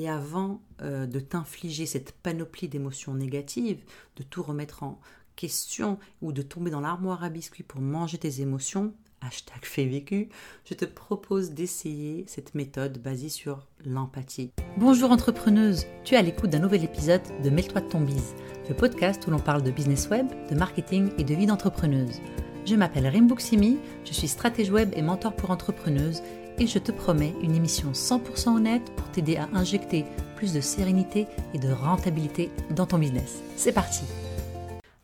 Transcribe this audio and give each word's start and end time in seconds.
Et 0.00 0.08
avant 0.08 0.62
euh, 0.80 1.04
de 1.04 1.20
t'infliger 1.20 1.84
cette 1.84 2.12
panoplie 2.12 2.68
d'émotions 2.68 3.12
négatives, 3.12 3.82
de 4.16 4.22
tout 4.22 4.42
remettre 4.42 4.82
en 4.82 4.98
question 5.36 5.98
ou 6.22 6.32
de 6.32 6.40
tomber 6.40 6.70
dans 6.70 6.80
l'armoire 6.80 7.22
à 7.22 7.28
biscuits 7.28 7.64
pour 7.64 7.82
manger 7.82 8.16
tes 8.16 8.40
émotions, 8.40 8.94
hashtag 9.20 9.62
fait 9.62 9.84
vécu, 9.84 10.30
je 10.64 10.72
te 10.72 10.86
propose 10.86 11.50
d'essayer 11.50 12.24
cette 12.28 12.54
méthode 12.54 12.96
basée 12.96 13.28
sur 13.28 13.66
l'empathie. 13.84 14.52
Bonjour 14.78 15.10
entrepreneuse, 15.10 15.84
tu 16.02 16.14
es 16.14 16.16
à 16.16 16.22
l'écoute 16.22 16.48
d'un 16.48 16.60
nouvel 16.60 16.82
épisode 16.82 17.20
de 17.44 17.50
Mêle-toi 17.50 17.82
de 17.82 17.88
ton 17.90 18.00
bise, 18.00 18.34
le 18.70 18.74
podcast 18.74 19.26
où 19.26 19.30
l'on 19.30 19.38
parle 19.38 19.62
de 19.62 19.70
business 19.70 20.08
web, 20.08 20.26
de 20.50 20.54
marketing 20.54 21.10
et 21.18 21.24
de 21.24 21.34
vie 21.34 21.44
d'entrepreneuse. 21.44 22.22
Je 22.64 22.74
m'appelle 22.74 23.06
Rimbuksimi, 23.06 23.78
je 24.06 24.14
suis 24.14 24.28
stratège 24.28 24.70
web 24.70 24.92
et 24.94 25.02
mentor 25.02 25.34
pour 25.36 25.50
entrepreneuses 25.50 26.22
et 26.60 26.66
je 26.66 26.78
te 26.78 26.92
promets 26.92 27.34
une 27.40 27.54
émission 27.54 27.92
100% 27.92 28.56
honnête 28.56 28.94
pour 28.94 29.10
t'aider 29.10 29.36
à 29.36 29.48
injecter 29.54 30.04
plus 30.36 30.52
de 30.52 30.60
sérénité 30.60 31.26
et 31.54 31.58
de 31.58 31.72
rentabilité 31.72 32.50
dans 32.76 32.86
ton 32.86 32.98
business. 32.98 33.42
C'est 33.56 33.72
parti 33.72 34.04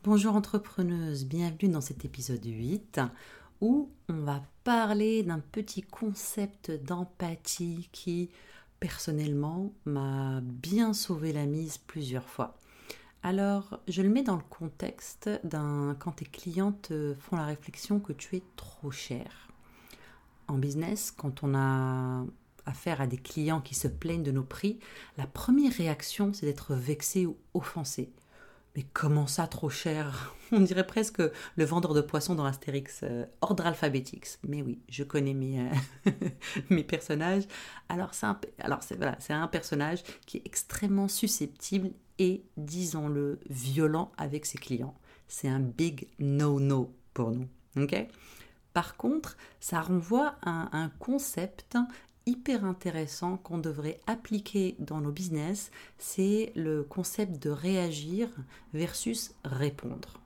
Bonjour 0.03 0.35
entrepreneuse, 0.35 1.25
bienvenue 1.25 1.69
dans 1.69 1.81
cet 1.81 2.05
épisode 2.05 2.45
8 2.45 3.01
où 3.59 3.89
on 4.07 4.19
va 4.19 4.43
parler 4.63 5.23
d'un 5.23 5.39
petit 5.39 5.81
concept 5.81 6.71
d'empathie 6.71 7.89
qui 7.91 8.29
personnellement 8.79 9.73
m'a 9.85 10.41
bien 10.41 10.93
sauvé 10.93 11.33
la 11.33 11.47
mise 11.47 11.79
plusieurs 11.79 12.29
fois. 12.29 12.55
Alors, 13.23 13.79
je 13.87 14.03
le 14.03 14.09
mets 14.09 14.21
dans 14.21 14.35
le 14.35 14.43
contexte 14.47 15.27
d'un 15.43 15.95
quand 15.99 16.11
tes 16.11 16.25
clientes 16.25 16.93
font 17.19 17.35
la 17.35 17.45
réflexion 17.45 17.99
que 17.99 18.13
tu 18.13 18.35
es 18.35 18.43
trop 18.55 18.91
cher. 18.91 19.46
En 20.47 20.57
business, 20.57 21.11
quand 21.11 21.43
on 21.43 21.55
a 21.55 22.25
affaire 22.65 23.01
à 23.01 23.07
des 23.07 23.17
clients 23.17 23.61
qui 23.61 23.75
se 23.75 23.87
plaignent 23.87 24.23
de 24.23 24.31
nos 24.31 24.43
prix, 24.43 24.79
la 25.17 25.25
première 25.25 25.73
réaction, 25.73 26.33
c'est 26.33 26.45
d'être 26.45 26.73
vexé 26.73 27.25
ou 27.25 27.37
offensé. 27.53 28.11
Mais 28.75 28.85
comment 28.93 29.25
ça, 29.25 29.47
trop 29.47 29.71
cher? 29.71 30.35
On 30.51 30.59
dirait 30.59 30.85
presque 30.85 31.19
le 31.55 31.65
vendeur 31.65 31.95
de 31.95 32.01
poissons 32.01 32.35
dans 32.35 32.45
Astérix, 32.45 32.99
euh, 33.01 33.25
ordre 33.41 33.65
alphabétique. 33.65 34.27
Mais 34.47 34.61
oui, 34.61 34.79
je 34.87 35.03
connais 35.03 35.33
mes, 35.33 35.67
euh, 36.09 36.83
personnages. 36.87 37.47
Alors, 37.89 38.13
c'est 38.13 38.27
un, 38.27 38.39
c'est 39.17 39.33
un 39.33 39.47
personnage 39.47 40.03
qui 40.27 40.37
est 40.37 40.43
extrêmement 40.45 41.07
susceptible 41.07 41.89
et, 42.19 42.43
disons-le, 42.55 43.39
violent 43.49 44.11
avec 44.15 44.45
ses 44.45 44.59
clients. 44.59 44.95
C'est 45.27 45.47
un 45.47 45.59
big 45.59 46.07
no-no 46.19 46.93
pour 47.15 47.31
nous. 47.31 47.47
ok? 47.77 48.07
Par 48.77 48.95
contre, 48.95 49.37
ça 49.59 49.81
renvoie 49.81 50.35
à 50.43 50.77
un 50.77 50.89
concept 50.99 51.75
hyper 52.27 52.63
intéressant 52.63 53.37
qu'on 53.37 53.57
devrait 53.57 53.99
appliquer 54.05 54.75
dans 54.77 55.01
nos 55.01 55.11
business, 55.11 55.71
c'est 55.97 56.51
le 56.55 56.83
concept 56.83 57.41
de 57.41 57.49
réagir 57.49 58.29
versus 58.75 59.33
répondre. 59.43 60.19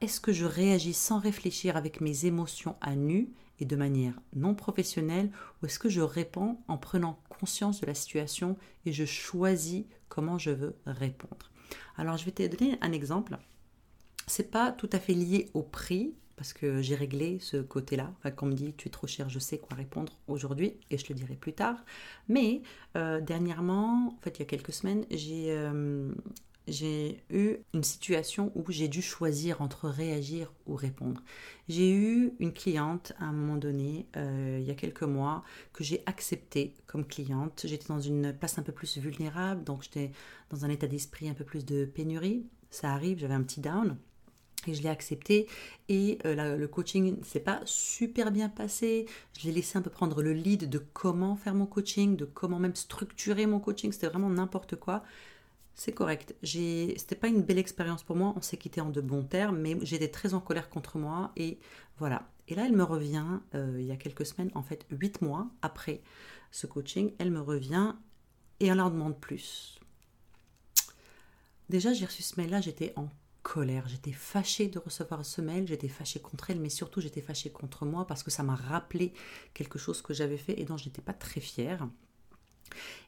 Est-ce 0.00 0.20
que 0.20 0.32
je 0.32 0.44
réagis 0.44 0.94
sans 0.94 1.18
réfléchir 1.18 1.76
avec 1.76 2.00
mes 2.00 2.24
émotions 2.24 2.76
à 2.80 2.94
nu 2.94 3.32
et 3.58 3.64
de 3.64 3.74
manière 3.74 4.14
non 4.36 4.54
professionnelle 4.54 5.32
ou 5.60 5.66
est-ce 5.66 5.80
que 5.80 5.88
je 5.88 6.02
réponds 6.02 6.58
en 6.68 6.78
prenant 6.78 7.18
conscience 7.30 7.80
de 7.80 7.86
la 7.86 7.94
situation 7.94 8.56
et 8.86 8.92
je 8.92 9.06
choisis 9.06 9.86
comment 10.08 10.38
je 10.38 10.50
veux 10.50 10.76
répondre? 10.86 11.50
Alors 11.96 12.16
je 12.16 12.26
vais 12.26 12.30
te 12.30 12.46
donner 12.46 12.78
un 12.80 12.92
exemple. 12.92 13.38
C'est 14.28 14.52
pas 14.52 14.70
tout 14.70 14.88
à 14.92 15.00
fait 15.00 15.14
lié 15.14 15.50
au 15.52 15.62
prix, 15.62 16.14
parce 16.36 16.52
que 16.52 16.82
j'ai 16.82 16.94
réglé 16.94 17.38
ce 17.40 17.58
côté-là. 17.58 18.12
quand 18.36 18.46
on 18.46 18.50
me 18.50 18.54
dit 18.54 18.74
tu 18.76 18.88
es 18.88 18.90
trop 18.90 19.06
cher, 19.06 19.28
je 19.28 19.38
sais 19.38 19.58
quoi 19.58 19.76
répondre 19.76 20.12
aujourd'hui 20.26 20.74
et 20.90 20.98
je 20.98 21.06
le 21.08 21.14
dirai 21.14 21.34
plus 21.34 21.52
tard. 21.52 21.76
Mais 22.28 22.62
euh, 22.96 23.20
dernièrement, 23.20 24.14
en 24.16 24.20
fait 24.22 24.38
il 24.38 24.40
y 24.40 24.42
a 24.42 24.46
quelques 24.46 24.72
semaines, 24.72 25.04
j'ai 25.10 25.46
euh, 25.50 26.12
j'ai 26.68 27.24
eu 27.30 27.56
une 27.74 27.82
situation 27.82 28.52
où 28.54 28.70
j'ai 28.70 28.88
dû 28.88 29.02
choisir 29.02 29.60
entre 29.62 29.88
réagir 29.88 30.52
ou 30.66 30.76
répondre. 30.76 31.22
J'ai 31.68 31.90
eu 31.90 32.34
une 32.38 32.52
cliente 32.52 33.12
à 33.18 33.24
un 33.24 33.32
moment 33.32 33.56
donné, 33.56 34.06
euh, 34.16 34.58
il 34.60 34.66
y 34.66 34.70
a 34.70 34.74
quelques 34.74 35.02
mois, 35.02 35.42
que 35.72 35.82
j'ai 35.82 36.02
acceptée 36.06 36.74
comme 36.86 37.04
cliente. 37.04 37.62
J'étais 37.64 37.88
dans 37.88 38.00
une 38.00 38.32
place 38.32 38.58
un 38.58 38.62
peu 38.62 38.72
plus 38.72 38.98
vulnérable, 38.98 39.64
donc 39.64 39.82
j'étais 39.82 40.12
dans 40.50 40.64
un 40.64 40.68
état 40.68 40.86
d'esprit 40.86 41.28
un 41.28 41.34
peu 41.34 41.44
plus 41.44 41.64
de 41.64 41.84
pénurie. 41.84 42.46
Ça 42.70 42.92
arrive, 42.92 43.18
j'avais 43.18 43.34
un 43.34 43.42
petit 43.42 43.60
down. 43.60 43.96
Et 44.66 44.74
je 44.74 44.82
l'ai 44.82 44.88
accepté 44.88 45.48
et 45.88 46.18
euh, 46.24 46.56
le 46.56 46.68
coaching 46.68 47.18
ne 47.18 47.24
s'est 47.24 47.40
pas 47.40 47.60
super 47.64 48.30
bien 48.30 48.48
passé. 48.48 49.06
Je 49.38 49.46
l'ai 49.46 49.52
laissé 49.52 49.76
un 49.76 49.82
peu 49.82 49.90
prendre 49.90 50.22
le 50.22 50.32
lead 50.32 50.70
de 50.70 50.78
comment 50.78 51.34
faire 51.34 51.54
mon 51.54 51.66
coaching, 51.66 52.16
de 52.16 52.24
comment 52.24 52.58
même 52.58 52.76
structurer 52.76 53.46
mon 53.46 53.58
coaching. 53.58 53.90
C'était 53.90 54.06
vraiment 54.06 54.30
n'importe 54.30 54.76
quoi. 54.76 55.02
C'est 55.74 55.92
correct. 55.92 56.34
C'était 56.42 57.16
pas 57.16 57.28
une 57.28 57.42
belle 57.42 57.58
expérience 57.58 58.02
pour 58.02 58.16
moi. 58.16 58.34
On 58.36 58.42
s'est 58.42 58.56
quitté 58.56 58.80
en 58.80 58.90
de 58.90 59.00
bons 59.00 59.24
termes, 59.24 59.58
mais 59.58 59.78
j'étais 59.82 60.08
très 60.08 60.34
en 60.34 60.40
colère 60.40 60.68
contre 60.68 60.98
moi 60.98 61.32
et 61.36 61.58
voilà. 61.98 62.28
Et 62.48 62.54
là, 62.54 62.66
elle 62.66 62.76
me 62.76 62.84
revient 62.84 63.40
euh, 63.54 63.76
il 63.78 63.86
y 63.86 63.92
a 63.92 63.96
quelques 63.96 64.26
semaines, 64.26 64.50
en 64.54 64.62
fait, 64.62 64.86
huit 64.90 65.22
mois 65.22 65.48
après 65.62 66.02
ce 66.50 66.66
coaching, 66.66 67.12
elle 67.18 67.30
me 67.30 67.40
revient 67.40 67.94
et 68.60 68.66
elle 68.66 68.80
en 68.80 68.90
demande 68.90 69.18
plus. 69.18 69.78
Déjà, 71.68 71.92
j'ai 71.94 72.04
reçu 72.04 72.22
ce 72.22 72.38
mail-là, 72.38 72.60
j'étais 72.60 72.92
en 72.96 73.08
colère, 73.42 73.88
j'étais 73.88 74.12
fâchée 74.12 74.68
de 74.68 74.78
recevoir 74.78 75.24
ce 75.24 75.40
mail, 75.40 75.66
j'étais 75.66 75.88
fâchée 75.88 76.20
contre 76.20 76.50
elle, 76.50 76.60
mais 76.60 76.68
surtout 76.68 77.00
j'étais 77.00 77.20
fâchée 77.20 77.50
contre 77.50 77.84
moi 77.84 78.06
parce 78.06 78.22
que 78.22 78.30
ça 78.30 78.42
m'a 78.42 78.54
rappelé 78.54 79.12
quelque 79.54 79.78
chose 79.78 80.02
que 80.02 80.14
j'avais 80.14 80.36
fait 80.36 80.58
et 80.60 80.64
dont 80.64 80.76
je 80.76 80.86
n'étais 80.86 81.02
pas 81.02 81.12
très 81.12 81.40
fière. 81.40 81.88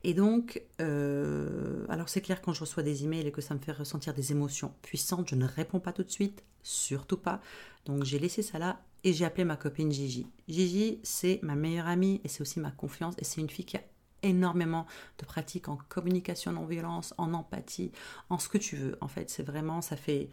Et 0.03 0.13
donc, 0.13 0.63
euh, 0.81 1.87
alors 1.89 2.09
c'est 2.09 2.21
clair 2.21 2.43
quand 2.43 2.53
je 2.53 2.61
reçois 2.61 2.83
des 2.83 3.05
emails 3.05 3.27
et 3.27 3.33
que 3.33 3.41
ça 3.41 3.55
me 3.55 3.61
fait 3.61 3.73
ressentir 3.73 4.13
des 4.13 4.33
émotions 4.33 4.75
puissantes, 4.83 5.31
je 5.31 5.35
ne 5.35 5.47
réponds 5.47 5.81
pas 5.81 5.93
tout 5.93 6.05
de 6.05 6.11
suite, 6.11 6.45
surtout 6.63 7.17
pas. 7.17 7.41
Donc 7.87 8.05
j'ai 8.05 8.19
laissé 8.19 8.43
ça 8.43 8.59
là 8.59 8.81
et 9.05 9.13
j'ai 9.13 9.25
appelé 9.25 9.45
ma 9.45 9.57
copine 9.57 9.93
Gigi. 9.93 10.27
Gigi, 10.49 10.99
c'est 11.03 11.39
ma 11.43 11.55
meilleure 11.55 11.87
amie 11.87 12.21
et 12.25 12.29
c'est 12.29 12.41
aussi 12.41 12.61
ma 12.61 12.71
confiance 12.71 13.15
et 13.19 13.25
c'est 13.25 13.41
une 13.41 13.51
fille 13.51 13.65
qui 13.65 13.77
a 13.77 13.83
énormément 14.25 14.87
de 15.19 15.25
pratiques 15.25 15.69
en 15.69 15.79
communication 15.89 16.53
non 16.53 16.65
violence, 16.65 17.15
en 17.19 17.33
empathie, 17.35 17.93
en 18.31 18.39
ce 18.39 18.49
que 18.49 18.59
tu 18.59 18.77
veux. 18.77 18.97
En 19.01 19.09
fait, 19.09 19.31
c'est 19.31 19.45
vraiment, 19.45 19.81
ça 19.81 19.97
fait 19.97 20.31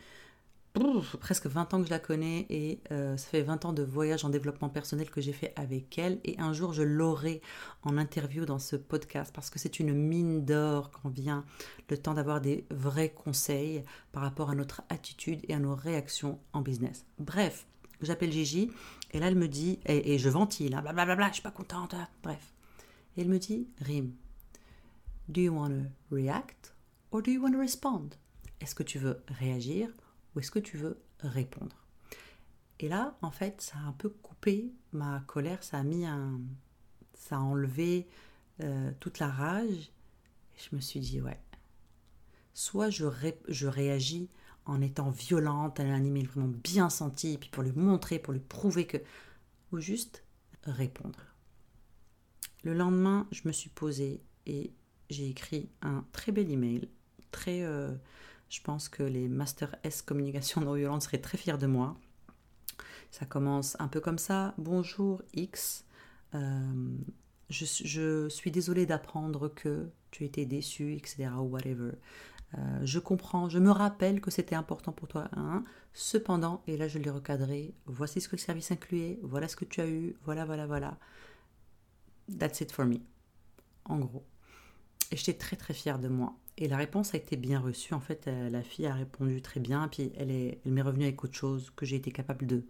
presque 1.20 1.48
20 1.48 1.74
ans 1.74 1.80
que 1.82 1.86
je 1.86 1.90
la 1.90 2.00
connais 2.00 2.46
et 2.50 2.80
euh, 2.92 3.18
ça 3.18 3.28
fait 3.28 3.42
20 3.42 3.66
ans 3.66 3.74
de 3.74 3.84
voyage 3.84 4.24
en 4.24 4.30
développement 4.30 4.70
personnel 4.70 5.10
que 5.10 5.20
j'ai 5.20 5.34
fait 5.34 5.54
avec 5.56 5.98
elle 5.98 6.20
et 6.24 6.40
un 6.40 6.54
jour 6.54 6.72
je 6.72 6.84
l'aurai 6.84 7.42
en 7.84 7.98
interview 7.98 8.46
dans 8.46 8.60
ce 8.60 8.78
podcast 8.78 9.34
parce 9.36 9.50
que 9.50 9.60
c'est 9.60 9.80
une 9.80 9.94
mine 9.94 10.46
d'or 10.46 10.92
quand 10.92 11.10
vient 11.10 11.44
le 11.90 11.98
temps 11.98 12.14
d'avoir 12.14 12.40
des 12.40 12.66
vrais 12.72 13.10
conseils 13.10 13.84
par 14.14 14.24
rapport 14.24 14.50
à 14.50 14.56
notre 14.56 14.82
attitude 14.90 15.42
et 15.50 15.54
à 15.54 15.60
nos 15.60 15.76
réactions 15.76 16.40
en 16.54 16.62
business. 16.62 17.06
Bref, 17.20 17.66
j'appelle 18.02 18.32
Gigi 18.32 18.72
et 19.12 19.20
là 19.20 19.28
elle 19.28 19.36
me 19.36 19.50
dit, 19.50 19.80
et, 19.86 20.18
je 20.18 20.30
ventile, 20.30 20.74
hein, 20.74 20.82
blablabla, 20.82 21.28
je 21.30 21.34
suis 21.34 21.44
pas 21.44 21.52
contente, 21.52 21.94
hein, 21.94 22.08
bref. 22.24 22.54
Et 23.16 23.22
elle 23.22 23.30
me 23.30 23.40
dit, 23.40 23.68
Rim, 23.82 24.14
do 25.28 25.42
you 25.42 25.54
want 25.54 25.70
to 25.70 26.16
react 26.16 26.74
or 27.12 27.22
do 27.22 27.32
you 27.32 27.42
want 27.42 27.52
to 27.52 27.60
respond? 27.60 28.10
Est-ce 28.60 28.76
que 28.76 28.84
tu 28.84 29.00
veux 29.00 29.24
réagir 29.28 29.90
ou 30.36 30.40
est-ce 30.40 30.52
que 30.52 30.60
tu 30.60 30.78
veux 30.78 31.02
répondre? 31.20 31.76
Et 32.80 32.90
là, 32.90 33.18
en 33.22 33.32
fait, 33.32 33.62
ça 33.62 33.78
a 33.78 33.88
un 33.88 33.92
peu 33.92 34.10
coupé 34.10 34.72
ma 34.92 35.24
colère, 35.28 35.64
ça 35.64 35.78
a 35.78 35.84
mis 35.84 36.06
un, 36.06 36.42
ça 37.14 37.38
a 37.38 37.40
enlevé 37.40 38.08
euh, 38.62 38.92
toute 39.00 39.20
la 39.20 39.30
rage. 39.30 39.92
Et 40.56 40.60
je 40.60 40.76
me 40.76 40.82
suis 40.82 41.00
dit, 41.00 41.22
ouais, 41.22 41.40
soit 42.54 42.90
je, 42.90 43.06
je 43.48 43.68
réagis 43.68 44.30
en 44.66 44.82
étant 44.82 45.10
violente, 45.10 45.80
à 45.80 45.84
un 45.84 46.04
email 46.04 46.26
vraiment 46.26 46.54
bien 46.64 46.90
senti, 46.90 47.38
puis 47.38 47.50
pour 47.50 47.64
lui 47.64 47.72
montrer, 47.72 48.20
pour 48.20 48.34
lui 48.34 48.40
prouver 48.40 48.86
que, 48.88 48.98
ou 49.72 49.80
juste 49.80 50.24
répondre. 50.64 51.20
Le 52.64 52.74
lendemain, 52.74 53.28
je 53.32 53.42
me 53.46 53.52
suis 53.52 53.70
posée 53.70 54.22
et 54.46 54.72
j'ai 55.10 55.30
écrit 55.30 55.70
un 55.82 56.06
très 56.12 56.32
bel 56.32 56.50
email. 56.52 56.90
Très, 57.32 57.64
euh, 57.64 57.92
je 58.50 58.62
pense 58.62 58.88
que 58.88 59.04
les 59.04 59.28
Master 59.28 59.76
S 59.84 60.02
Communication 60.02 60.62
non 60.62 60.74
violente 60.74 61.02
seraient 61.02 61.22
très 61.22 61.38
fiers 61.38 61.58
de 61.58 61.68
moi. 61.68 61.98
Ça 63.10 63.26
commence 63.26 63.76
un 63.80 63.88
peu 63.88 64.00
comme 64.00 64.20
ça. 64.20 64.54
Bonjour 64.58 65.22
X. 65.34 65.86
Euh, 66.36 66.98
je, 67.50 68.28
suis 68.30 68.52
désolée 68.52 68.86
d'apprendre 68.86 69.50
que 69.50 69.90
tu 70.12 70.24
étais 70.24 70.46
déçu, 70.46 70.94
etc. 70.94 71.30
ou 71.38 71.44
whatever. 71.44 71.92
Euh, 72.58 72.80
je 72.84 73.00
comprends, 73.00 73.50
je 73.50 73.60
me 73.60 73.72
rappelle 73.72 74.22
que 74.22 74.30
c'était 74.30 74.56
important 74.56 74.92
pour 74.92 75.08
toi. 75.08 75.30
Hein. 75.36 75.64
Cependant, 75.94 76.62
et 76.68 76.78
là 76.78 76.88
je 76.88 77.00
l'ai 77.00 77.10
recadré, 77.10 77.74
voici 77.86 78.22
ce 78.22 78.30
que 78.30 78.36
le 78.36 78.42
service 78.42 78.72
incluait, 78.72 79.20
voilà 79.24 79.48
ce 79.48 79.56
que 79.56 79.66
tu 79.66 79.82
as 79.82 79.88
eu, 79.88 80.16
voilà, 80.24 80.46
voilà, 80.46 80.68
voilà. 80.68 80.98
That's 82.38 82.62
it 82.62 82.72
for 82.72 82.86
me. 82.86 82.98
En 83.86 84.00
gros. 84.00 84.24
Et 85.12 85.18
j'étais 85.18 85.34
très 85.34 85.56
très 85.56 85.74
fière 85.74 86.00
de 86.00 86.08
moi. 86.08 86.36
Et 86.58 86.68
la 86.68 86.78
réponse 86.78 87.14
a 87.14 87.18
été 87.18 87.38
bien 87.38 87.60
reçue. 87.60 87.94
En 87.94 88.00
fait, 88.00 88.28
euh, 88.28 88.50
la 88.50 88.62
fille 88.62 88.86
a 88.86 88.94
répondu 88.94 89.42
très 89.42 89.60
bien. 89.60 89.88
Puis 89.88 90.12
elle, 90.16 90.32
est, 90.32 90.60
elle 90.66 90.72
m'est 90.72 90.82
revenue 90.82 91.06
avec 91.06 91.24
autre 91.24 91.36
chose 91.36 91.72
que 91.76 91.86
j'ai 91.86 91.96
été 91.96 92.12
capable 92.12 92.46
de 92.46 92.64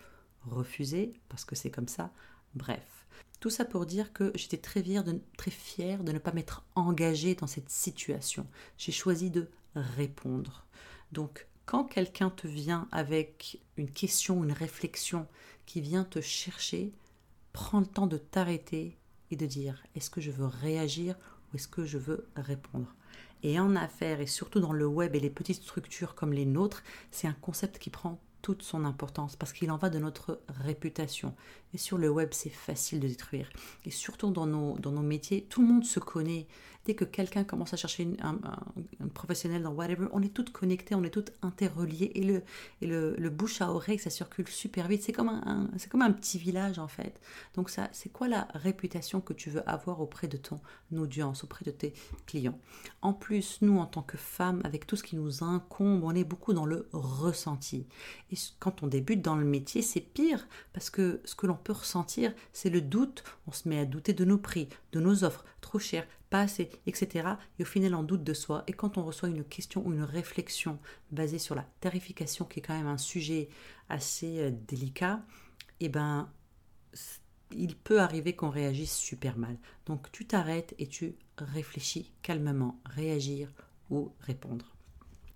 refuser 0.46 1.14
parce 1.30 1.46
que 1.46 1.56
c'est 1.56 1.72
comme 1.72 1.88
ça. 1.88 2.12
Bref. 2.56 3.08
Tout 3.40 3.50
ça 3.50 3.66
pour 3.66 3.86
dire 3.86 4.14
que 4.14 4.32
j'étais 4.36 4.58
très 4.58 4.84
très 5.38 5.52
fière 5.52 6.04
de 6.04 6.12
ne 6.12 6.20
pas 6.20 6.32
m'être 6.32 6.64
engagée 6.76 7.36
dans 7.36 7.48
cette 7.48 7.70
situation. 7.70 8.48
J'ai 8.78 8.92
choisi 8.92 9.32
de 9.32 9.50
répondre. 9.76 10.66
Donc, 11.12 11.48
quand 11.66 11.86
quelqu'un 11.86 12.30
te 12.30 12.48
vient 12.48 12.88
avec 12.92 13.60
une 13.78 13.90
question, 13.90 14.44
une 14.44 14.52
réflexion 14.52 15.28
qui 15.66 15.82
vient 15.82 16.04
te 16.04 16.22
chercher, 16.22 16.94
prends 17.54 17.80
le 17.80 17.86
temps 17.86 18.08
de 18.08 18.18
t'arrêter 18.18 18.98
et 19.32 19.36
de 19.36 19.46
dire 19.46 19.84
est-ce 19.96 20.10
que 20.10 20.22
je 20.22 20.32
veux 20.32 20.46
réagir 20.46 21.16
ou 21.52 21.56
est-ce 21.56 21.68
que 21.68 21.86
je 21.86 21.98
veux 21.98 22.28
répondre? 22.36 22.96
Et 23.44 23.60
en 23.60 23.76
affaires, 23.76 24.22
et 24.22 24.28
surtout 24.28 24.60
dans 24.60 24.74
le 24.74 24.86
web 24.86 25.16
et 25.16 25.20
les 25.20 25.30
petites 25.30 25.64
structures 25.64 26.16
comme 26.16 26.34
les 26.34 26.46
nôtres, 26.46 26.84
c'est 27.10 27.28
un 27.28 27.34
concept 27.34 27.80
qui 27.80 27.90
prend 27.90 28.20
toute 28.42 28.64
son 28.64 28.86
importance 28.86 29.36
parce 29.36 29.54
qu'il 29.54 29.72
en 29.72 29.78
va 29.78 29.90
de 29.90 30.00
notre 30.00 30.42
réputation. 30.48 31.36
Et 31.74 31.78
sur 31.78 31.98
le 31.98 32.10
web, 32.10 32.30
c'est 32.32 32.50
facile 32.50 33.00
de 33.00 33.08
détruire. 33.08 33.50
Et 33.86 33.92
surtout 33.92 34.32
dans 34.32 34.46
nos, 34.46 34.78
dans 34.80 34.92
nos 34.92 35.02
métiers, 35.02 35.46
tout 35.50 35.62
le 35.62 35.68
monde 35.68 35.86
se 35.86 36.00
connaît. 36.00 36.48
Dès 36.86 36.96
que 36.96 37.06
quelqu'un 37.06 37.44
commence 37.44 37.76
à 37.76 37.78
chercher 37.78 38.08
un, 38.24 38.40
professionnel 39.14 39.62
dans 39.62 39.72
whatever, 39.72 40.08
on 40.14 40.22
est 40.24 40.34
toutes 40.34 40.52
connectées, 40.52 40.96
on 40.96 41.04
est 41.04 41.12
toutes 41.12 41.32
interreliées. 41.44 42.12
Et 42.16 42.24
le, 42.24 42.44
et 42.82 42.88
le, 42.88 43.30
bouche 43.30 43.62
à 43.62 43.72
oreille, 43.72 44.00
ça 44.00 44.10
circule 44.10 44.48
super 44.48 44.88
vite. 44.88 45.04
C'est 45.04 45.12
comme 45.12 45.30
un, 45.30 45.70
c'est 45.78 45.90
comme 45.90 46.02
un 46.02 46.12
petit 46.12 46.40
village 46.40 46.80
en 46.80 46.88
fait. 46.88 47.22
Donc 47.54 47.70
ça, 47.70 47.88
c'est 47.92 48.10
quoi 48.10 48.28
la 48.28 48.48
réputation 48.56 49.22
que 49.22 49.34
tu 49.34 49.52
veux 49.52 49.68
avoir 49.70 50.02
auprès 50.02 50.28
de 50.28 50.38
ton 50.38 50.60
audience, 50.96 51.44
auprès 51.44 51.64
de 51.64 51.72
tes 51.72 51.94
clients? 52.26 52.58
En 53.04 53.14
plus, 53.14 53.60
nous, 53.62 53.78
en 53.78 53.86
tant 53.86 54.02
que 54.02 54.18
femmes, 54.18 54.62
avec 54.64 54.88
tout 54.88 54.96
ce 54.96 55.04
qui 55.04 55.16
nous 55.16 55.44
incombe, 55.44 56.04
on 56.04 56.16
est 56.16 56.24
beaucoup 56.24 56.54
dans 56.54 56.66
le 56.66 56.90
ressenti. 56.94 57.86
Et 58.32 58.36
quand 58.60 58.84
on 58.84 58.88
débute 58.88 59.22
dans 59.22 59.36
le 59.36 59.46
métier, 59.46 59.82
c'est 59.82 60.02
pire 60.02 60.48
parce 60.74 60.90
que 60.90 61.22
ce 61.26 61.36
que 61.36 61.48
l'on 61.48 61.56
peut 61.56 61.74
ressentir, 61.74 62.34
c'est 62.54 62.70
le 62.70 62.82
doute. 62.82 63.24
On 63.48 63.52
se 63.52 63.68
met 63.68 63.80
à 63.80 63.86
douter 63.86 64.14
de 64.14 64.26
nos 64.26 64.38
prix, 64.38 64.70
de 64.94 65.00
nos 65.00 65.24
offres, 65.24 65.44
trop 65.60 65.80
cher, 65.80 66.08
pas 66.30 66.42
assez, 66.42 66.70
etc. 66.88 67.28
Et 67.60 67.64
au 67.64 67.66
final, 67.66 67.94
on 67.94 68.04
doute 68.04 68.24
de 68.24 68.34
soi. 68.34 68.64
Et 68.68 68.74
quand 68.74 68.98
on 68.98 69.04
reçoit 69.04 69.30
une 69.30 69.44
question 69.44 69.86
ou 69.86 69.92
une 69.94 70.04
réflexion 70.04 70.80
basée 71.12 71.40
sur 71.40 71.56
la 71.56 71.66
tarification, 71.82 72.46
qui 72.46 72.60
est 72.60 72.62
quand 72.62 72.78
même 72.78 72.88
un 72.88 72.98
sujet 72.98 73.50
assez 73.90 74.40
euh, 74.40 74.52
délicat, 74.68 75.22
eh 75.82 75.90
ben, 75.90 76.30
il 77.52 77.76
peut 77.76 78.00
arriver 78.00 78.34
qu'on 78.34 78.50
réagisse 78.50 78.96
super 78.96 79.38
mal. 79.38 79.58
Donc 79.86 80.12
tu 80.12 80.26
t'arrêtes 80.26 80.74
et 80.80 80.88
tu 80.88 81.16
réfléchis 81.38 82.12
calmement, 82.22 82.80
réagir 82.86 83.52
ou 83.90 84.14
répondre. 84.22 84.74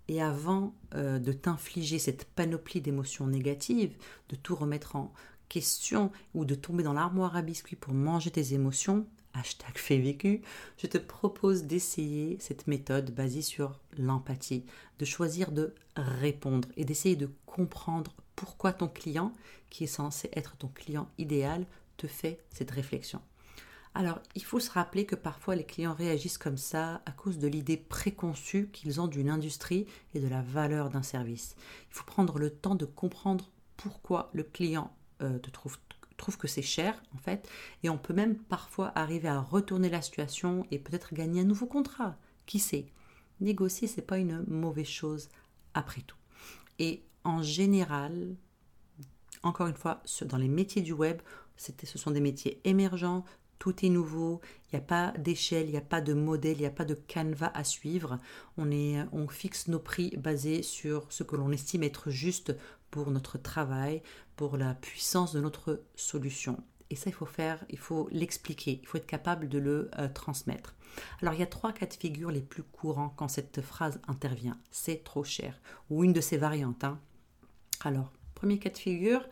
Et 0.08 0.22
avant 0.22 0.74
euh, 0.94 1.18
de 1.18 1.32
t'infliger 1.32 1.98
cette 1.98 2.24
panoplie 2.24 2.80
d'émotions 2.80 3.26
négatives, 3.26 3.96
de 4.28 4.36
tout 4.36 4.54
remettre 4.54 4.96
en 4.96 5.12
question 5.48 6.10
ou 6.34 6.44
de 6.44 6.54
tomber 6.54 6.82
dans 6.82 6.92
l'armoire 6.92 7.36
à 7.36 7.42
biscuits 7.42 7.76
pour 7.76 7.92
manger 7.92 8.30
tes 8.30 8.54
émotions, 8.54 9.06
hashtag 9.34 9.76
fait 9.76 9.98
vécu, 9.98 10.42
je 10.78 10.86
te 10.86 10.98
propose 10.98 11.64
d'essayer 11.64 12.38
cette 12.40 12.66
méthode 12.66 13.14
basée 13.14 13.42
sur 13.42 13.78
l'empathie, 13.98 14.64
de 14.98 15.04
choisir 15.04 15.52
de 15.52 15.74
répondre 15.96 16.68
et 16.76 16.84
d'essayer 16.84 17.16
de 17.16 17.30
comprendre 17.44 18.14
pourquoi 18.34 18.72
ton 18.72 18.88
client, 18.88 19.32
qui 19.70 19.84
est 19.84 19.88
censé 19.88 20.28
être 20.34 20.56
ton 20.56 20.68
client 20.68 21.08
idéal, 21.18 21.66
te 21.96 22.06
fait 22.06 22.40
cette 22.50 22.70
réflexion. 22.70 23.20
Alors, 23.98 24.20
il 24.34 24.44
faut 24.44 24.60
se 24.60 24.70
rappeler 24.70 25.06
que 25.06 25.14
parfois 25.14 25.56
les 25.56 25.64
clients 25.64 25.94
réagissent 25.94 26.36
comme 26.36 26.58
ça 26.58 27.00
à 27.06 27.12
cause 27.12 27.38
de 27.38 27.48
l'idée 27.48 27.78
préconçue 27.78 28.68
qu'ils 28.70 29.00
ont 29.00 29.06
d'une 29.06 29.30
industrie 29.30 29.86
et 30.12 30.20
de 30.20 30.28
la 30.28 30.42
valeur 30.42 30.90
d'un 30.90 31.02
service. 31.02 31.56
Il 31.90 31.94
faut 31.94 32.04
prendre 32.04 32.38
le 32.38 32.50
temps 32.50 32.74
de 32.74 32.84
comprendre 32.84 33.50
pourquoi 33.78 34.28
le 34.34 34.42
client 34.42 34.94
euh, 35.22 35.38
trouve, 35.38 35.78
trouve 36.18 36.36
que 36.36 36.46
c'est 36.46 36.60
cher, 36.60 37.02
en 37.14 37.16
fait, 37.16 37.48
et 37.84 37.88
on 37.88 37.96
peut 37.96 38.12
même 38.12 38.36
parfois 38.36 38.92
arriver 38.94 39.28
à 39.28 39.40
retourner 39.40 39.88
la 39.88 40.02
situation 40.02 40.66
et 40.70 40.78
peut-être 40.78 41.14
gagner 41.14 41.40
un 41.40 41.44
nouveau 41.44 41.66
contrat. 41.66 42.18
Qui 42.44 42.58
sait? 42.58 42.92
Négocier, 43.40 43.88
c'est 43.88 44.02
pas 44.02 44.18
une 44.18 44.44
mauvaise 44.46 44.88
chose 44.88 45.30
après 45.72 46.02
tout. 46.02 46.18
Et 46.78 47.02
en 47.24 47.40
général, 47.42 48.36
encore 49.42 49.68
une 49.68 49.74
fois, 49.74 50.02
dans 50.26 50.36
les 50.36 50.48
métiers 50.48 50.82
du 50.82 50.92
web, 50.92 51.22
ce 51.56 51.96
sont 51.96 52.10
des 52.10 52.20
métiers 52.20 52.60
émergents, 52.64 53.24
tout 53.58 53.84
est 53.84 53.88
nouveau, 53.88 54.40
il 54.66 54.76
n'y 54.76 54.82
a 54.82 54.86
pas 54.86 55.12
d'échelle, 55.18 55.66
il 55.66 55.72
n'y 55.72 55.76
a 55.76 55.82
pas 55.82 56.00
de 56.00 56.12
modèle, 56.12 56.56
il 56.56 56.60
n'y 56.60 56.66
a 56.66 56.70
pas 56.70 56.84
de 56.84 56.94
canevas 56.94 57.50
à 57.54 57.64
suivre. 57.64 58.18
On, 58.58 59.28
fixe 59.28 59.68
nos 59.68 59.78
prix 59.78 60.14
basés 60.16 60.62
sur 60.62 61.06
ce 61.10 61.22
que 61.22 61.36
l'on 61.36 61.50
estime 61.52 61.82
être 61.82 62.10
juste 62.10 62.54
pour 62.90 63.10
notre 63.10 63.38
travail, 63.38 64.02
pour 64.36 64.56
la 64.56 64.74
puissance 64.74 65.32
de 65.32 65.40
notre 65.40 65.82
solution. 65.94 66.62
Et 66.90 66.96
ça, 66.96 67.10
il 67.10 67.12
faut 67.12 67.26
faire, 67.26 67.64
il 67.68 67.78
faut 67.78 68.08
l'expliquer, 68.12 68.78
il 68.80 68.86
faut 68.86 68.98
être 68.98 69.06
capable 69.06 69.48
de 69.48 69.58
le 69.58 69.90
euh, 69.98 70.08
transmettre. 70.08 70.76
Alors, 71.20 71.34
il 71.34 71.40
y 71.40 71.42
a 71.42 71.46
trois 71.46 71.72
cas 71.72 71.86
de 71.86 71.94
figure 71.94 72.30
les 72.30 72.40
plus 72.40 72.62
courants 72.62 73.12
quand 73.16 73.28
cette 73.28 73.60
phrase 73.60 74.00
intervient. 74.06 74.58
C'est 74.70 75.02
trop 75.02 75.24
cher. 75.24 75.60
Ou 75.90 76.04
une 76.04 76.12
de 76.12 76.20
ces 76.20 76.36
variantes. 76.36 76.84
Hein. 76.84 77.00
Alors, 77.82 78.12
premier 78.34 78.58
cas 78.58 78.70
de 78.70 78.78
figure, 78.78 79.26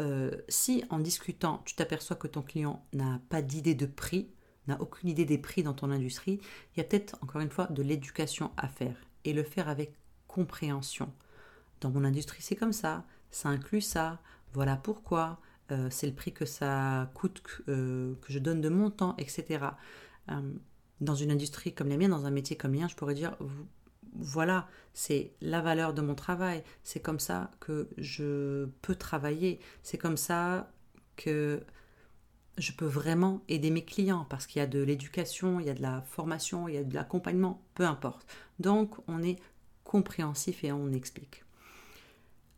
euh, 0.00 0.30
si 0.48 0.84
en 0.90 0.98
discutant, 0.98 1.62
tu 1.64 1.74
t'aperçois 1.74 2.16
que 2.16 2.26
ton 2.26 2.42
client 2.42 2.84
n'a 2.92 3.20
pas 3.28 3.42
d'idée 3.42 3.74
de 3.74 3.86
prix, 3.86 4.28
n'a 4.66 4.80
aucune 4.80 5.08
idée 5.08 5.24
des 5.24 5.38
prix 5.38 5.62
dans 5.62 5.74
ton 5.74 5.90
industrie, 5.90 6.40
il 6.74 6.78
y 6.78 6.80
a 6.80 6.84
peut-être 6.84 7.16
encore 7.22 7.40
une 7.40 7.50
fois 7.50 7.66
de 7.66 7.82
l'éducation 7.82 8.50
à 8.56 8.68
faire 8.68 8.96
et 9.24 9.32
le 9.32 9.42
faire 9.42 9.68
avec 9.68 9.94
compréhension. 10.26 11.12
Dans 11.80 11.90
mon 11.90 12.04
industrie, 12.04 12.42
c'est 12.42 12.56
comme 12.56 12.72
ça, 12.72 13.04
ça 13.30 13.48
inclut 13.48 13.80
ça, 13.80 14.20
voilà 14.52 14.76
pourquoi, 14.76 15.40
euh, 15.70 15.88
c'est 15.90 16.06
le 16.06 16.14
prix 16.14 16.32
que 16.32 16.44
ça 16.44 17.10
coûte, 17.14 17.42
euh, 17.68 18.14
que 18.22 18.32
je 18.32 18.38
donne 18.38 18.60
de 18.60 18.68
mon 18.68 18.90
temps, 18.90 19.14
etc. 19.18 19.66
dans 21.00 21.14
une 21.14 21.30
industrie 21.30 21.74
comme 21.74 21.88
la 21.88 21.96
mienne, 21.96 22.10
dans 22.10 22.26
un 22.26 22.30
métier 22.30 22.56
comme 22.56 22.72
le 22.72 22.80
mien, 22.80 22.88
je 22.88 22.96
pourrais 22.96 23.14
dire, 23.14 23.36
voilà, 24.14 24.68
c'est 24.92 25.32
la 25.40 25.60
valeur 25.60 25.94
de 25.94 26.02
mon 26.02 26.14
travail, 26.14 26.62
c'est 26.82 27.00
comme 27.00 27.20
ça 27.20 27.50
que 27.60 27.88
je 27.98 28.66
peux 28.82 28.94
travailler, 28.94 29.60
c'est 29.82 29.98
comme 29.98 30.16
ça 30.16 30.70
que 31.16 31.62
je 32.58 32.72
peux 32.72 32.86
vraiment 32.86 33.42
aider 33.48 33.70
mes 33.70 33.84
clients 33.84 34.26
parce 34.28 34.46
qu'il 34.46 34.60
y 34.60 34.62
a 34.62 34.66
de 34.66 34.80
l'éducation, 34.80 35.60
il 35.60 35.66
y 35.66 35.70
a 35.70 35.74
de 35.74 35.82
la 35.82 36.02
formation, 36.02 36.68
il 36.68 36.74
y 36.74 36.78
a 36.78 36.84
de 36.84 36.94
l'accompagnement, 36.94 37.62
peu 37.74 37.84
importe. 37.84 38.26
Donc 38.60 38.96
on 39.08 39.22
est 39.22 39.38
compréhensif 39.84 40.64
et 40.64 40.72
on 40.72 40.92
explique. 40.92 41.43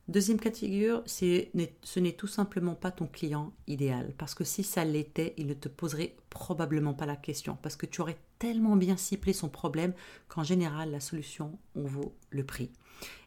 Deuxième 0.09 0.39
cas 0.39 0.53
ce 0.53 1.99
n'est 1.99 2.13
tout 2.13 2.27
simplement 2.29 2.77
pas 2.77 2.93
ton 2.93 3.07
client 3.07 3.53
idéal. 3.67 4.15
Parce 4.17 4.35
que 4.35 4.45
si 4.45 4.63
ça 4.63 4.85
l'était, 4.85 5.35
il 5.37 5.49
ne 5.49 5.55
te 5.55 5.69
poserait 5.69 6.15
probablement 6.31 6.95
pas 6.95 7.07
la 7.07 7.17
question. 7.17 7.59
Parce 7.61 7.75
que 7.75 7.87
tu 7.87 8.01
aurais 8.01 8.19
tellement 8.39 8.77
bien 8.77 8.97
ciblé 8.97 9.33
son 9.33 9.49
problème 9.49 9.95
qu'en 10.29 10.45
général, 10.45 10.93
la 10.93 11.01
solution 11.01 11.59
en 11.77 11.83
vaut 11.83 12.15
le 12.31 12.45
prix. 12.45 12.71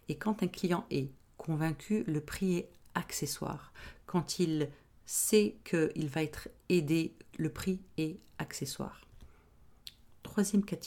Et 0.08 0.16
quand 0.16 0.42
un 0.42 0.48
client 0.48 0.86
est 0.90 1.12
convaincu, 1.38 2.06
le 2.08 2.22
prix 2.22 2.58
est 2.58 2.70
accessoire. 2.96 3.74
Quand 4.06 4.40
il 4.40 4.70
sait 5.06 5.58
qu'il 5.66 6.08
va 6.08 6.24
être 6.24 6.48
aidé, 6.70 7.14
le 7.38 7.50
prix 7.52 7.82
est 7.98 8.20
accessoire. 8.38 9.02
Troisième 10.24 10.64
cas 10.64 10.78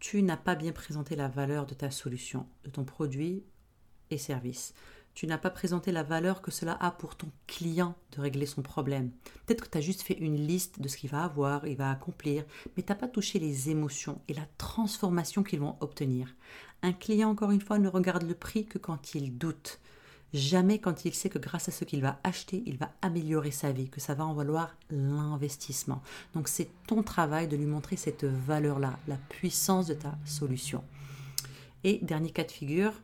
tu 0.00 0.22
n'as 0.22 0.36
pas 0.36 0.54
bien 0.54 0.72
présenté 0.72 1.16
la 1.16 1.28
valeur 1.28 1.64
de 1.64 1.72
ta 1.72 1.90
solution, 1.90 2.46
de 2.64 2.70
ton 2.70 2.84
produit 2.84 3.42
et 4.10 4.18
service. 4.18 4.74
Tu 5.14 5.28
n'as 5.28 5.38
pas 5.38 5.50
présenté 5.50 5.92
la 5.92 6.02
valeur 6.02 6.42
que 6.42 6.50
cela 6.50 6.76
a 6.80 6.90
pour 6.90 7.14
ton 7.14 7.28
client 7.46 7.94
de 8.16 8.20
régler 8.20 8.46
son 8.46 8.62
problème. 8.62 9.12
Peut-être 9.46 9.64
que 9.64 9.70
tu 9.70 9.78
as 9.78 9.80
juste 9.80 10.02
fait 10.02 10.18
une 10.18 10.44
liste 10.44 10.80
de 10.80 10.88
ce 10.88 10.96
qu'il 10.96 11.10
va 11.10 11.22
avoir, 11.22 11.66
il 11.68 11.76
va 11.76 11.90
accomplir, 11.90 12.44
mais 12.76 12.82
tu 12.82 12.90
n'as 12.90 12.98
pas 12.98 13.06
touché 13.06 13.38
les 13.38 13.70
émotions 13.70 14.20
et 14.26 14.34
la 14.34 14.46
transformation 14.58 15.44
qu'ils 15.44 15.60
vont 15.60 15.76
obtenir. 15.80 16.34
Un 16.82 16.92
client, 16.92 17.30
encore 17.30 17.52
une 17.52 17.60
fois, 17.60 17.78
ne 17.78 17.88
regarde 17.88 18.24
le 18.24 18.34
prix 18.34 18.66
que 18.66 18.78
quand 18.78 19.14
il 19.14 19.38
doute. 19.38 19.78
Jamais 20.34 20.80
quand 20.80 21.04
il 21.04 21.14
sait 21.14 21.28
que 21.28 21.38
grâce 21.38 21.68
à 21.68 21.72
ce 21.72 21.84
qu'il 21.84 22.02
va 22.02 22.18
acheter, 22.24 22.64
il 22.66 22.76
va 22.76 22.92
améliorer 23.00 23.52
sa 23.52 23.70
vie, 23.70 23.88
que 23.88 24.00
ça 24.00 24.14
va 24.14 24.26
en 24.26 24.34
valoir 24.34 24.76
l'investissement. 24.90 26.02
Donc 26.34 26.48
c'est 26.48 26.68
ton 26.88 27.04
travail 27.04 27.46
de 27.46 27.56
lui 27.56 27.66
montrer 27.66 27.94
cette 27.94 28.24
valeur-là, 28.24 28.98
la 29.06 29.16
puissance 29.16 29.86
de 29.86 29.94
ta 29.94 30.18
solution. 30.24 30.82
Et 31.84 32.00
dernier 32.02 32.30
cas 32.30 32.42
de 32.42 32.50
figure, 32.50 32.94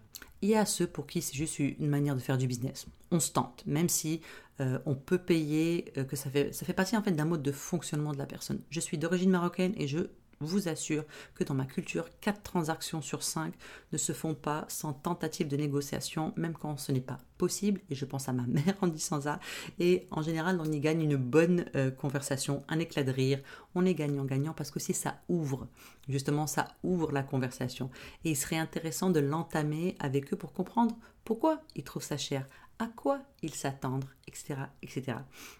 il 0.43 0.51
y 0.51 0.55
a 0.55 0.65
ceux 0.65 0.87
pour 0.87 1.07
qui 1.07 1.23
c'est 1.23 1.35
juste 1.35 1.59
une 1.59 1.89
manière 1.89 2.15
de 2.15 2.21
faire 2.21 2.39
du 2.39 2.47
business. 2.47 2.87
On 3.11 3.21
se 3.21 3.33
tente, 3.33 3.63
même 3.67 3.89
si 3.89 4.21
euh, 4.61 4.79
on 4.87 4.95
peut 4.95 5.19
payer, 5.19 5.93
euh, 5.97 6.05
que 6.05 6.17
ça 6.17 6.31
fait, 6.31 6.55
ça 6.55 6.67
fait 6.67 6.73
partie 6.73 6.97
en 6.97 7.03
fait 7.03 7.13
d'un 7.13 7.25
mode 7.25 7.43
de 7.43 7.53
fonctionnement 7.53 8.13
de 8.13 8.19
la 8.19 8.27
personne. 8.27 8.61
Je 8.71 8.81
suis 8.81 8.99
d'origine 8.99 9.31
marocaine 9.31 9.73
et 9.77 9.87
je 9.87 9.99
vous 10.41 10.69
assure 10.69 11.05
que 11.35 11.45
dans 11.45 11.55
ma 11.55 11.67
culture, 11.67 12.07
4 12.21 12.43
transactions 12.43 13.03
sur 13.03 13.23
5 13.23 13.53
ne 13.93 13.99
se 13.99 14.13
font 14.13 14.35
pas 14.35 14.65
sans 14.69 14.93
tentative 14.93 15.49
de 15.49 15.57
négociation, 15.57 16.33
même 16.37 16.55
quand 16.55 16.79
ce 16.79 16.93
n'est 16.93 17.01
pas 17.01 17.19
possible. 17.37 17.81
Et 17.91 17.95
je 17.95 18.05
pense 18.07 18.29
à 18.29 18.33
ma 18.33 18.43
mère 18.47 18.75
en 18.81 18.87
disant 18.87 19.21
ça. 19.21 19.39
Et 19.79 20.07
en 20.11 20.23
général, 20.23 20.59
on 20.61 20.73
y 20.73 20.81
gagne 20.81 21.03
une 21.03 21.17
bonne 21.17 21.67
euh, 21.77 21.91
conversation, 21.91 22.65
un 22.69 22.79
éclat 22.79 23.05
de 23.05 23.13
rire. 23.13 23.41
On 23.75 23.85
est 23.85 23.95
gagnant-gagnant 23.95 24.55
parce 24.55 24.71
que 24.71 24.81
si 24.81 24.95
ça 24.95 25.21
ouvre, 25.29 25.69
justement, 26.09 26.47
ça 26.47 26.69
ouvre 26.83 27.13
la 27.13 27.23
conversation. 27.23 27.91
Et 28.25 28.31
il 28.31 28.37
serait 28.37 28.57
intéressant 28.57 29.11
de 29.11 29.21
l'entamer 29.21 29.97
avec 29.99 30.33
eux 30.33 30.37
pour 30.37 30.53
comprendre 30.53 30.97
pourquoi 31.25 31.61
ils 31.77 31.85
trouvent 31.85 32.03
ça 32.03 32.17
cher 32.17 32.47
à 32.81 32.87
quoi 32.87 33.21
ils 33.43 33.55
s'attendent, 33.55 34.07
etc., 34.27 34.55
etc. 34.83 35.19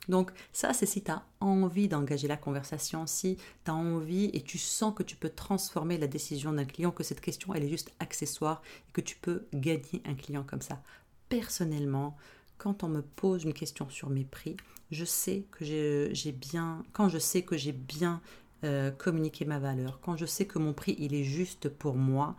Donc 0.09 0.33
ça, 0.53 0.73
c'est 0.73 0.87
si 0.87 1.03
tu 1.03 1.11
as 1.11 1.23
envie 1.41 1.87
d'engager 1.87 2.27
la 2.27 2.39
conversation, 2.39 3.07
si 3.07 3.37
tu 3.65 3.71
as 3.71 3.75
envie 3.75 4.31
et 4.33 4.41
tu 4.43 4.57
sens 4.57 4.95
que 4.95 5.03
tu 5.03 5.17
peux 5.17 5.29
transformer 5.29 5.99
la 5.99 6.07
décision 6.07 6.53
d'un 6.53 6.65
client, 6.65 6.91
que 6.91 7.03
cette 7.03 7.21
question, 7.21 7.55
elle 7.55 7.65
est 7.65 7.69
juste 7.69 7.93
accessoire 8.01 8.63
et 8.89 8.93
que 8.93 9.03
tu 9.03 9.17
peux 9.17 9.45
gagner 9.53 10.03
un 10.07 10.15
client 10.15 10.45
comme 10.45 10.63
ça. 10.63 10.83
Personnellement, 11.29 12.17
quand 12.57 12.85
on 12.85 12.89
me 12.89 13.03
pose 13.03 13.45
une 13.45 13.55
question 13.55 13.89
sur 13.91 14.09
mes 14.09 14.25
prix, 14.25 14.57
je 14.91 15.05
sais 15.05 15.45
que 15.51 15.65
j'ai 16.13 16.33
bien, 16.33 16.83
quand 16.95 17.11
je 17.11 17.19
sais 17.19 17.43
que 17.43 17.57
j'ai 17.57 17.73
bien 17.73 18.23
euh, 18.65 18.91
communiqué 18.91 19.45
ma 19.45 19.59
valeur, 19.59 20.01
quand 20.01 20.17
je 20.17 20.27
sais 20.27 20.47
que 20.47 20.59
mon 20.59 20.73
prix 20.73 20.97
il 20.99 21.15
est 21.15 21.25
juste 21.25 21.69
pour 21.69 21.97
moi, 21.97 22.37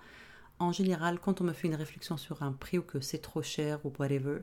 en 0.58 0.72
général, 0.72 1.20
quand 1.20 1.42
on 1.42 1.44
me 1.44 1.54
fait 1.54 1.68
une 1.68 1.76
réflexion 1.76 2.18
sur 2.18 2.44
un 2.44 2.52
prix 2.52 2.78
ou 2.78 2.84
que 2.84 3.00
c'est 3.00 3.20
trop 3.20 3.42
cher 3.42 3.80
ou 3.84 3.94
whatever, 4.00 4.42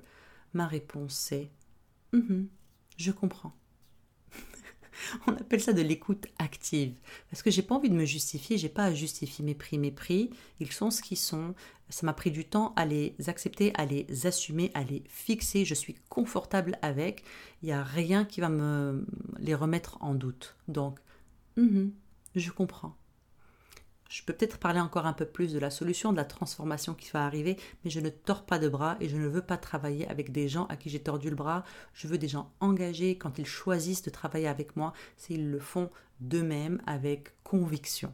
ma 0.55 0.67
réponse 0.67 1.15
c'est 1.15 1.51
mm-hmm, 2.13 2.47
je 2.97 3.13
comprends. 3.13 3.53
on 5.27 5.33
appelle 5.33 5.61
ça 5.61 5.73
de 5.73 5.83
l'écoute 5.83 6.27
active 6.39 6.99
parce 7.31 7.43
que 7.43 7.51
j'ai 7.51 7.63
pas 7.63 7.75
envie 7.75 7.91
de 7.91 7.95
me 7.95 8.05
justifier, 8.05 8.59
j'ai 8.59 8.69
pas 8.69 8.85
à 8.85 8.95
justifier 8.95 9.45
mes 9.45 9.55
prix, 9.55 9.79
mes 9.79 9.91
prix, 9.93 10.31
ils 10.61 10.73
sont 10.73 10.91
ce 10.91 11.03
qu'ils 11.03 11.17
sont. 11.19 11.55
Ça 11.91 12.05
m'a 12.05 12.13
pris 12.13 12.31
du 12.31 12.45
temps 12.45 12.75
à 12.77 12.85
les 12.85 13.15
accepter, 13.29 13.73
à 13.75 13.87
les 13.87 14.27
assumer, 14.27 14.71
à 14.75 14.83
les 14.83 15.03
fixer. 15.09 15.65
Je 15.65 15.75
suis 15.75 15.95
confortable 16.11 16.79
avec. 16.83 17.25
Il 17.63 17.67
n'y 17.67 17.73
a 17.73 17.83
rien 17.83 18.27
qui 18.27 18.43
va 18.43 18.51
me 18.51 19.07
les 19.39 19.55
remettre 19.55 19.97
en 20.03 20.15
doute. 20.15 20.57
Donc, 20.69 20.99
mm-hmm, 21.57 21.91
je 22.35 22.51
comprends. 22.51 22.95
Je 24.09 24.23
peux 24.23 24.33
peut-être 24.33 24.59
parler 24.59 24.81
encore 24.81 25.07
un 25.07 25.13
peu 25.13 25.27
plus 25.27 25.53
de 25.53 25.59
la 25.59 25.71
solution, 25.71 26.13
de 26.13 26.17
la 26.17 26.25
transformation 26.25 26.95
qui 26.95 27.11
va 27.11 27.27
arriver, 27.27 27.59
mais 27.85 27.91
je 27.91 28.01
ne 28.01 28.09
tords 28.09 28.47
pas 28.47 28.59
de 28.59 28.69
bras 28.69 28.97
et 29.01 29.09
je 29.09 29.17
ne 29.19 29.29
veux 29.29 29.43
pas 29.43 29.59
travailler 29.59 30.09
avec 30.09 30.33
des 30.33 30.49
gens 30.49 30.65
à 30.67 30.77
qui 30.77 30.89
j'ai 30.89 31.03
tordu 31.03 31.29
le 31.29 31.37
bras. 31.37 31.63
Je 31.93 32.09
veux 32.09 32.17
des 32.17 32.29
gens 32.29 32.51
engagés 32.61 33.19
quand 33.19 33.39
ils 33.39 33.47
choisissent 33.47 34.03
de 34.03 34.11
travailler 34.11 34.49
avec 34.49 34.77
moi, 34.77 34.95
s'ils 35.19 35.51
le 35.51 35.61
font 35.61 35.91
d'eux-mêmes 36.21 36.81
avec 36.87 37.43
conviction. 37.45 38.13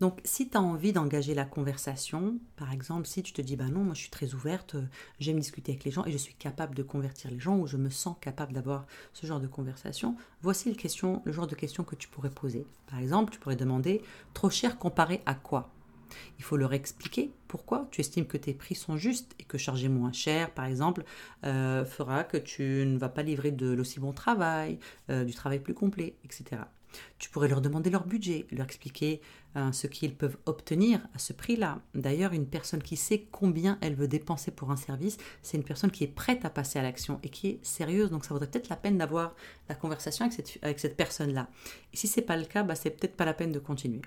Donc, 0.00 0.20
si 0.24 0.48
tu 0.48 0.56
as 0.56 0.62
envie 0.62 0.92
d'engager 0.92 1.34
la 1.34 1.44
conversation, 1.44 2.38
par 2.56 2.72
exemple, 2.72 3.06
si 3.06 3.22
tu 3.22 3.32
te 3.32 3.42
dis, 3.42 3.56
bah 3.56 3.68
non, 3.68 3.82
moi 3.82 3.94
je 3.94 4.00
suis 4.00 4.10
très 4.10 4.32
ouverte, 4.34 4.76
euh, 4.76 4.86
j'aime 5.18 5.40
discuter 5.40 5.72
avec 5.72 5.84
les 5.84 5.90
gens 5.90 6.04
et 6.04 6.12
je 6.12 6.16
suis 6.16 6.34
capable 6.34 6.74
de 6.74 6.82
convertir 6.84 7.30
les 7.30 7.40
gens 7.40 7.58
ou 7.58 7.66
je 7.66 7.76
me 7.76 7.90
sens 7.90 8.16
capable 8.20 8.52
d'avoir 8.52 8.86
ce 9.12 9.26
genre 9.26 9.40
de 9.40 9.48
conversation, 9.48 10.16
voici 10.40 10.72
le, 10.72 11.32
genre 11.32 11.46
de 11.46 11.54
questions 11.54 11.82
que 11.82 11.96
tu 11.96 12.08
pourrais 12.08 12.30
poser. 12.30 12.66
Par 12.86 13.00
exemple, 13.00 13.32
tu 13.32 13.40
pourrais 13.40 13.56
demander, 13.56 14.02
trop 14.34 14.50
cher 14.50 14.78
comparé 14.78 15.20
à 15.26 15.34
quoi? 15.34 15.70
Il 16.38 16.44
faut 16.44 16.56
leur 16.56 16.72
expliquer 16.72 17.32
pourquoi 17.48 17.86
tu 17.90 18.00
estimes 18.00 18.26
que 18.26 18.36
tes 18.36 18.54
prix 18.54 18.74
sont 18.74 18.96
justes 18.96 19.34
et 19.38 19.44
que 19.44 19.58
charger 19.58 19.88
moins 19.88 20.12
cher, 20.12 20.52
par 20.52 20.64
exemple, 20.64 21.04
euh, 21.44 21.84
fera 21.84 22.24
que 22.24 22.36
tu 22.36 22.84
ne 22.86 22.96
vas 22.98 23.08
pas 23.08 23.22
livrer 23.22 23.50
de 23.50 23.70
l'aussi 23.70 24.00
bon 24.00 24.12
travail, 24.12 24.78
euh, 25.10 25.24
du 25.24 25.34
travail 25.34 25.58
plus 25.58 25.74
complet, 25.74 26.16
etc. 26.24 26.62
Tu 27.18 27.30
pourrais 27.30 27.48
leur 27.48 27.60
demander 27.60 27.90
leur 27.90 28.06
budget, 28.06 28.46
leur 28.50 28.66
expliquer 28.66 29.20
euh, 29.56 29.72
ce 29.72 29.86
qu'ils 29.86 30.14
peuvent 30.14 30.36
obtenir 30.46 31.00
à 31.14 31.18
ce 31.18 31.32
prix-là. 31.32 31.80
D'ailleurs, 31.94 32.32
une 32.32 32.46
personne 32.46 32.82
qui 32.82 32.96
sait 32.96 33.26
combien 33.30 33.78
elle 33.80 33.94
veut 33.94 34.08
dépenser 34.08 34.50
pour 34.50 34.70
un 34.70 34.76
service, 34.76 35.16
c'est 35.42 35.56
une 35.56 35.64
personne 35.64 35.90
qui 35.90 36.04
est 36.04 36.08
prête 36.08 36.44
à 36.44 36.50
passer 36.50 36.78
à 36.78 36.82
l'action 36.82 37.18
et 37.22 37.28
qui 37.28 37.48
est 37.48 37.64
sérieuse. 37.64 38.10
Donc 38.10 38.24
ça 38.24 38.34
vaudrait 38.34 38.50
peut-être 38.50 38.68
la 38.68 38.76
peine 38.76 38.98
d'avoir 38.98 39.34
la 39.68 39.74
conversation 39.74 40.28
avec 40.62 40.78
cette, 40.78 40.96
personne-là. 40.96 41.48
Et 41.92 41.96
si 41.96 42.08
ce 42.08 42.20
n'est 42.20 42.26
pas 42.26 42.36
le 42.36 42.44
cas, 42.44 42.62
bah, 42.62 42.74
c'est 42.74 42.90
peut-être 42.90 43.16
pas 43.16 43.24
la 43.24 43.34
peine 43.34 43.52
de 43.52 43.58
continuer. 43.58 44.02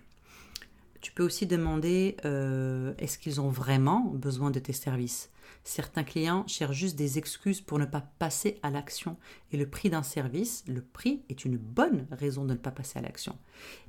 Tu 1.02 1.12
peux 1.12 1.24
aussi 1.24 1.48
demander 1.48 2.16
euh, 2.26 2.94
est-ce 3.00 3.18
qu'ils 3.18 3.42
ont 3.42 3.50
vraiment 3.50 4.02
besoin 4.14 4.52
de 4.52 4.60
tes 4.60 4.74
services? 4.74 5.31
Certains 5.64 6.04
clients 6.04 6.46
cherchent 6.48 6.76
juste 6.76 6.96
des 6.96 7.18
excuses 7.18 7.62
pour 7.62 7.78
ne 7.78 7.86
pas 7.86 8.02
passer 8.02 8.60
à 8.64 8.70
l'action. 8.70 9.18
Et 9.52 9.58
le 9.58 9.70
prix 9.70 9.90
d'un 9.90 10.04
service, 10.04 10.64
le 10.68 10.82
prix 10.82 11.24
est 11.30 11.46
une 11.46 11.58
bonne 11.58 12.08
raison 12.12 12.46
de 12.46 12.54
ne 12.54 12.58
pas 12.58 12.72
passer 12.72 13.00
à 13.00 13.02
l'action. 13.02 13.38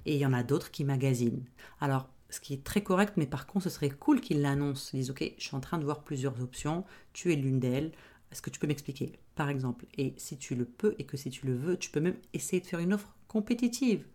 Et 0.05 0.15
il 0.15 0.21
y 0.21 0.27
en 0.27 0.35
a 0.35 0.43
d'autres 0.43 0.71
qui 0.71 0.85
magasinent. 0.85 1.45
Alors, 1.81 2.09
ce 2.29 2.41
qui 2.41 2.55
est 2.55 2.65
très 2.65 2.83
correct, 2.83 3.15
mais 3.17 3.27
par 3.27 3.47
contre, 3.47 3.65
ce 3.65 3.71
serait 3.71 3.91
cool 3.91 4.21
qu'ils 4.21 4.43
l'annoncent. 4.43 4.91
Ils 4.93 5.01
disent, 5.01 5.11
OK, 5.11 5.35
je 5.37 5.43
suis 5.43 5.57
en 5.57 5.61
train 5.61 5.79
de 5.79 5.85
voir 5.85 6.03
plusieurs 6.03 6.41
options, 6.43 6.85
tu 7.13 7.33
es 7.33 7.37
l'une 7.37 7.61
d'elles. 7.61 7.93
Est-ce 8.31 8.43
que 8.43 8.51
tu 8.51 8.59
peux 8.59 8.67
m'expliquer, 8.67 9.13
par 9.35 9.51
exemple? 9.51 9.87
Et 9.99 10.15
si 10.17 10.39
tu 10.39 10.55
le 10.55 10.65
peux 10.65 10.95
et 10.99 11.05
que 11.05 11.17
si 11.19 11.31
tu 11.31 11.47
le 11.47 11.55
veux, 11.55 11.77
tu 11.77 11.91
peux 11.91 12.01
même 12.01 12.17
essayer 12.33 12.61
de 12.61 12.67
faire 12.67 12.81
une 12.81 12.95
offre 12.95 13.15
compétitive. 13.29 14.07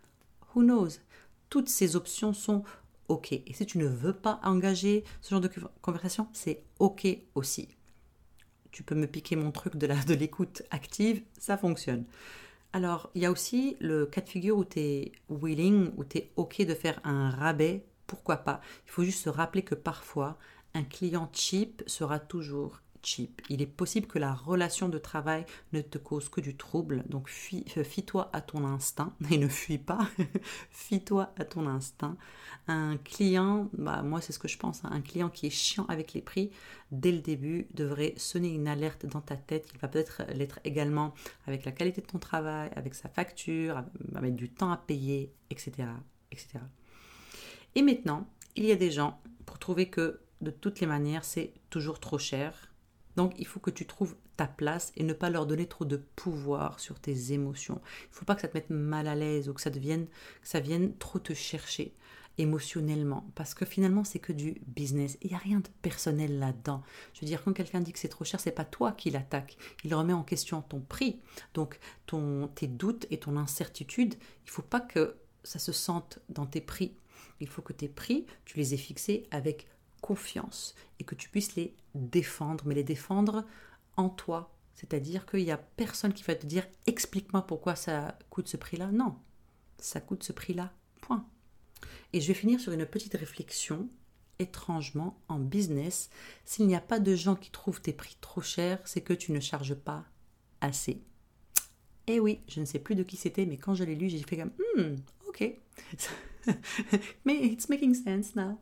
Who 0.55 0.63
knows? 0.63 0.99
Toutes 1.49 1.69
ces 1.69 1.95
options 1.95 2.33
sont 2.33 2.63
OK. 3.07 3.31
Et 3.33 3.53
si 3.53 3.65
tu 3.65 3.77
ne 3.77 3.87
veux 3.87 4.13
pas 4.13 4.39
engager 4.43 5.03
ce 5.21 5.31
genre 5.31 5.41
de 5.41 5.49
conversation, 5.81 6.27
c'est 6.33 6.63
OK 6.79 7.07
aussi. 7.35 7.69
Tu 8.71 8.83
peux 8.83 8.95
me 8.95 9.07
piquer 9.07 9.35
mon 9.35 9.51
truc 9.51 9.75
de 9.75 10.13
l'écoute 10.13 10.63
active, 10.71 11.21
ça 11.39 11.57
fonctionne. 11.57 12.05
Alors, 12.73 13.09
il 13.15 13.21
y 13.21 13.25
a 13.25 13.31
aussi 13.31 13.77
le 13.79 14.05
cas 14.05 14.21
de 14.21 14.29
figure 14.29 14.57
où 14.57 14.65
tu 14.65 14.79
es 14.79 15.11
willing, 15.29 15.91
où 15.97 16.03
tu 16.03 16.19
es 16.19 16.31
OK 16.35 16.61
de 16.61 16.73
faire 16.73 16.99
un 17.03 17.29
rabais, 17.29 17.85
pourquoi 18.05 18.37
pas. 18.37 18.61
Il 18.85 18.91
faut 18.91 19.03
juste 19.03 19.23
se 19.23 19.29
rappeler 19.29 19.63
que 19.63 19.75
parfois, 19.75 20.37
un 20.73 20.83
client 20.83 21.29
cheap 21.33 21.81
sera 21.87 22.19
toujours 22.19 22.81
il 23.49 23.61
est 23.61 23.67
possible 23.67 24.07
que 24.07 24.19
la 24.19 24.33
relation 24.33 24.89
de 24.89 24.97
travail 24.97 25.45
ne 25.73 25.81
te 25.81 25.97
cause 25.97 26.29
que 26.29 26.41
du 26.41 26.55
trouble, 26.55 27.03
donc 27.07 27.29
euh, 27.77 27.83
fie-toi 27.83 28.29
à 28.33 28.41
ton 28.41 28.65
instinct 28.65 29.13
et 29.31 29.37
ne 29.37 29.47
fuis 29.47 29.77
pas, 29.77 30.07
fie-toi 30.69 31.33
à 31.37 31.45
ton 31.45 31.67
instinct. 31.67 32.17
Un 32.67 32.97
client, 32.97 33.69
bah 33.73 34.01
moi 34.03 34.19
c'est 34.21 34.33
ce 34.33 34.39
que 34.39 34.47
je 34.47 34.57
pense, 34.57 34.83
hein, 34.83 34.89
un 34.91 35.01
client 35.01 35.29
qui 35.29 35.47
est 35.47 35.51
chiant 35.51 35.85
avec 35.87 36.13
les 36.13 36.21
prix, 36.21 36.51
dès 36.91 37.11
le 37.11 37.19
début 37.19 37.67
devrait 37.73 38.13
sonner 38.17 38.49
une 38.49 38.67
alerte 38.67 39.05
dans 39.05 39.21
ta 39.21 39.37
tête. 39.37 39.69
Il 39.73 39.79
va 39.79 39.87
peut-être 39.87 40.23
l'être 40.33 40.59
également 40.63 41.13
avec 41.45 41.65
la 41.65 41.71
qualité 41.71 42.01
de 42.01 42.07
ton 42.07 42.19
travail, 42.19 42.69
avec 42.75 42.93
sa 42.93 43.09
facture, 43.09 43.83
avec 44.15 44.35
du 44.35 44.49
temps 44.49 44.71
à 44.71 44.77
payer, 44.77 45.31
etc. 45.49 45.71
etc. 46.31 46.59
Et 47.75 47.81
maintenant, 47.81 48.27
il 48.55 48.65
y 48.65 48.71
a 48.71 48.75
des 48.75 48.91
gens 48.91 49.21
pour 49.45 49.59
trouver 49.59 49.89
que 49.89 50.19
de 50.41 50.51
toutes 50.51 50.79
les 50.79 50.87
manières 50.87 51.25
c'est 51.25 51.53
toujours 51.69 51.99
trop 51.99 52.19
cher 52.19 52.71
donc 53.17 53.33
il 53.39 53.47
faut 53.47 53.59
que 53.59 53.71
tu 53.71 53.85
trouves 53.85 54.15
ta 54.37 54.47
place 54.47 54.93
et 54.95 55.03
ne 55.03 55.11
pas 55.11 55.31
leur 55.31 55.47
donner 55.47 55.65
trop 55.65 55.85
de 55.85 55.97
pouvoir 55.97 56.79
sur 56.79 56.99
tes 56.99 57.33
émotions. 57.33 57.81
Il 58.03 58.11
ne 58.11 58.15
faut 58.15 58.25
pas 58.25 58.35
que 58.35 58.41
ça 58.41 58.47
te 58.47 58.55
mette 58.55 58.69
mal 58.69 59.07
à 59.07 59.15
l'aise 59.15 59.49
ou 59.49 59.53
que 59.53 59.61
ça 59.61 59.71
devienne 59.71 60.05
que 60.05 60.47
ça 60.47 60.59
vienne 60.59 60.95
trop 60.97 61.17
te 61.17 61.33
chercher 61.33 61.95
émotionnellement. 62.37 63.25
Parce 63.33 63.55
que 63.55 63.65
finalement 63.65 64.03
c'est 64.03 64.19
que 64.19 64.31
du 64.31 64.61
business. 64.67 65.17
Il 65.23 65.29
n'y 65.29 65.35
a 65.35 65.39
rien 65.39 65.59
de 65.59 65.69
personnel 65.81 66.37
là-dedans. 66.37 66.83
Je 67.15 67.21
veux 67.21 67.25
dire 67.27 67.43
quand 67.43 67.53
quelqu'un 67.53 67.81
dit 67.81 67.91
que 67.91 67.99
c'est 67.99 68.07
trop 68.07 68.23
cher 68.23 68.39
c'est 68.39 68.51
pas 68.51 68.65
toi 68.65 68.91
qui 68.91 69.09
l'attaque. 69.09 69.57
Il 69.83 69.95
remet 69.95 70.13
en 70.13 70.23
question 70.23 70.61
ton 70.61 70.79
prix. 70.79 71.19
Donc 71.55 71.79
ton 72.05 72.47
tes 72.49 72.67
doutes 72.67 73.07
et 73.09 73.17
ton 73.17 73.35
incertitude 73.35 74.13
il 74.45 74.51
faut 74.51 74.61
pas 74.61 74.79
que 74.79 75.15
ça 75.43 75.57
se 75.57 75.71
sente 75.71 76.19
dans 76.29 76.45
tes 76.45 76.61
prix. 76.61 76.93
Il 77.39 77.47
faut 77.47 77.63
que 77.63 77.73
tes 77.73 77.89
prix 77.89 78.27
tu 78.45 78.57
les 78.57 78.75
aies 78.75 78.77
fixés 78.77 79.23
avec 79.31 79.67
confiance 80.01 80.75
et 80.99 81.03
que 81.03 81.15
tu 81.15 81.29
puisses 81.29 81.55
les 81.55 81.75
défendre, 81.95 82.65
mais 82.65 82.75
les 82.75 82.83
défendre 82.83 83.45
en 83.95 84.09
toi. 84.09 84.53
C'est-à-dire 84.73 85.25
qu'il 85.25 85.43
n'y 85.43 85.51
a 85.51 85.57
personne 85.57 86.13
qui 86.13 86.23
va 86.23 86.35
te 86.35 86.45
dire 86.45 86.67
explique-moi 86.85 87.45
pourquoi 87.45 87.75
ça 87.75 88.17
coûte 88.29 88.47
ce 88.47 88.57
prix-là. 88.57 88.91
Non, 88.91 89.15
ça 89.79 89.99
coûte 89.99 90.23
ce 90.23 90.33
prix-là. 90.33 90.71
Point. 91.01 91.25
Et 92.13 92.21
je 92.21 92.27
vais 92.27 92.33
finir 92.33 92.59
sur 92.59 92.71
une 92.73 92.85
petite 92.85 93.15
réflexion. 93.15 93.89
Étrangement, 94.39 95.19
en 95.29 95.39
business, 95.39 96.11
s'il 96.45 96.67
n'y 96.67 96.75
a 96.75 96.79
pas 96.79 96.99
de 96.99 97.15
gens 97.15 97.35
qui 97.35 97.49
trouvent 97.49 97.81
tes 97.81 97.93
prix 97.93 98.17
trop 98.21 98.41
chers, 98.41 98.79
c'est 98.85 99.01
que 99.01 99.13
tu 99.13 99.31
ne 99.31 99.39
charges 99.39 99.73
pas 99.73 100.05
assez. 100.61 101.01
Eh 102.05 102.19
oui, 102.19 102.39
je 102.47 102.59
ne 102.59 102.65
sais 102.65 102.77
plus 102.77 102.93
de 102.93 103.01
qui 103.01 103.17
c'était, 103.17 103.47
mais 103.47 103.57
quand 103.57 103.73
je 103.73 103.83
l'ai 103.83 103.95
lu, 103.95 104.09
j'ai 104.09 104.21
fait 104.21 104.37
comme 104.37 104.51
hmm, 104.77 104.95
ok. 105.27 105.43
mais 107.25 107.35
it's 107.45 107.69
making 107.69 107.93
sense 107.93 108.35
now. 108.35 108.59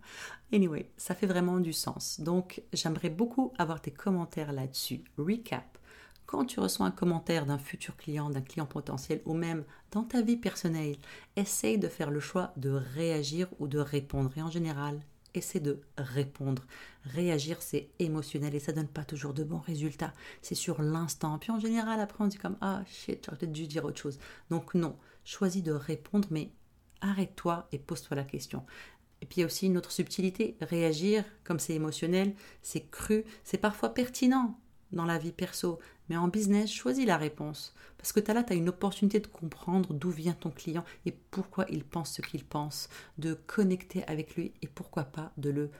Anyway, 0.53 0.91
ça 0.97 1.15
fait 1.15 1.27
vraiment 1.27 1.59
du 1.59 1.73
sens. 1.73 2.19
Donc, 2.19 2.61
j'aimerais 2.73 3.09
beaucoup 3.09 3.53
avoir 3.57 3.81
tes 3.81 3.91
commentaires 3.91 4.53
là-dessus. 4.53 5.03
Recap. 5.17 5.77
Quand 6.25 6.45
tu 6.45 6.59
reçois 6.59 6.87
un 6.87 6.91
commentaire 6.91 7.45
d'un 7.45 7.59
futur 7.59 7.95
client, 7.97 8.29
d'un 8.29 8.41
client 8.41 8.65
potentiel 8.65 9.21
ou 9.25 9.33
même 9.33 9.63
dans 9.91 10.03
ta 10.03 10.21
vie 10.21 10.37
personnelle, 10.37 10.97
essaye 11.35 11.77
de 11.77 11.87
faire 11.87 12.09
le 12.09 12.19
choix 12.19 12.51
de 12.57 12.71
réagir 12.71 13.47
ou 13.59 13.67
de 13.67 13.79
répondre. 13.79 14.31
Et 14.35 14.41
en 14.41 14.49
général, 14.49 14.99
essaie 15.35 15.59
de 15.59 15.81
répondre. 15.97 16.63
Réagir, 17.03 17.61
c'est 17.61 17.89
émotionnel 17.99 18.55
et 18.55 18.59
ça 18.59 18.71
donne 18.71 18.87
pas 18.87 19.03
toujours 19.03 19.33
de 19.33 19.43
bons 19.43 19.59
résultats. 19.59 20.13
C'est 20.41 20.55
sur 20.55 20.81
l'instant. 20.81 21.37
Puis 21.37 21.51
en 21.51 21.59
général, 21.59 21.99
après, 21.99 22.23
on 22.23 22.27
dit 22.27 22.37
comme 22.37 22.57
Ah 22.61 22.83
shit, 22.87 23.27
j'aurais 23.29 23.47
dû 23.47 23.67
dire 23.67 23.85
autre 23.85 23.99
chose. 23.99 24.19
Donc 24.49 24.73
non, 24.73 24.95
choisis 25.23 25.63
de 25.63 25.71
répondre, 25.71 26.27
mais 26.31 26.51
arrête-toi 27.01 27.67
et 27.71 27.79
pose-toi 27.79 28.15
la 28.15 28.23
question. 28.23 28.65
Et 29.21 29.25
puis 29.25 29.37
il 29.37 29.39
y 29.41 29.43
a 29.43 29.47
aussi 29.47 29.67
une 29.67 29.77
autre 29.77 29.91
subtilité, 29.91 30.57
réagir 30.61 31.23
comme 31.43 31.59
c'est 31.59 31.73
émotionnel, 31.73 32.35
c'est 32.61 32.89
cru, 32.91 33.23
c'est 33.43 33.57
parfois 33.57 33.93
pertinent 33.93 34.59
dans 34.91 35.05
la 35.05 35.17
vie 35.17 35.31
perso, 35.31 35.79
mais 36.09 36.17
en 36.17 36.27
business, 36.27 36.71
choisis 36.71 37.05
la 37.05 37.17
réponse. 37.17 37.73
Parce 37.97 38.11
que 38.13 38.19
là, 38.31 38.43
tu 38.43 38.53
as 38.53 38.55
une 38.55 38.69
opportunité 38.69 39.19
de 39.19 39.27
comprendre 39.27 39.93
d'où 39.93 40.09
vient 40.09 40.33
ton 40.33 40.51
client 40.51 40.85
et 41.05 41.11
pourquoi 41.11 41.65
il 41.69 41.83
pense 41.83 42.13
ce 42.13 42.21
qu'il 42.21 42.45
pense, 42.45 42.89
de 43.17 43.33
connecter 43.33 44.05
avec 44.07 44.35
lui 44.35 44.53
et 44.61 44.67
pourquoi 44.67 45.05
pas 45.05 45.31
de 45.37 45.49
le 45.49 45.71